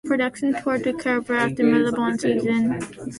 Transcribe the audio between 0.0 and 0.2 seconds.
The